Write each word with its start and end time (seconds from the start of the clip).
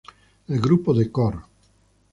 El 0.47 0.59
grupo 0.59 0.95
de 0.95 1.11
Cor. 1.11 1.43